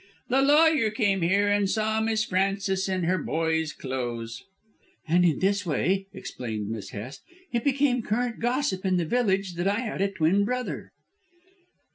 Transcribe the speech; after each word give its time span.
"The 0.29 0.41
lawyer 0.41 0.89
came 0.89 1.21
here 1.21 1.47
and 1.49 1.69
saw 1.69 2.01
Miss 2.01 2.25
Frances 2.25 2.89
in 2.89 3.03
her 3.03 3.19
boy's 3.19 3.71
clothes." 3.71 4.43
"And 5.07 5.23
in 5.23 5.37
this 5.37 5.63
way," 5.63 6.07
explained 6.11 6.69
Miss 6.71 6.89
Hest, 6.89 7.21
"it 7.51 7.63
became 7.63 8.01
current 8.01 8.39
gossip 8.39 8.83
in 8.83 8.97
the 8.97 9.05
village 9.05 9.53
that 9.57 9.67
I 9.67 9.81
had 9.81 10.01
a 10.01 10.09
twin 10.09 10.43
brother." 10.43 10.91